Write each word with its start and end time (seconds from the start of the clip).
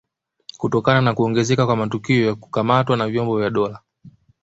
Kutokana 0.57 1.01
na 1.01 1.13
kuongezeka 1.13 1.65
kwa 1.65 1.75
matukio 1.75 2.25
ya 2.25 2.35
kukamatwa 2.35 2.97
na 2.97 3.07
vyombo 3.07 3.39
vya 3.39 3.49
dola 3.49 3.81